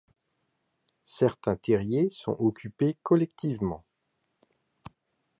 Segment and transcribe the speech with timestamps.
[1.05, 3.85] Certains terriers sont occupés collectivement.